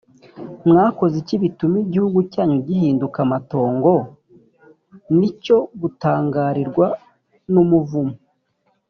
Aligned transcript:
mwakoze 0.69 1.15
iki 1.21 1.35
bituma 1.43 1.75
igihugu 1.85 2.19
cyanyu 2.31 2.57
gihinduka 2.67 3.17
amatongo? 3.25 3.91
ni 5.17 5.23
icyo 5.31 5.57
gutangarirwa 5.81 6.87
n’ 7.53 7.55
umuvumo. 7.65 8.15